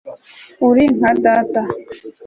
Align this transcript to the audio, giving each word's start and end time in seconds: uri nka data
uri 0.67 0.83
nka 0.97 1.11
data 1.23 1.61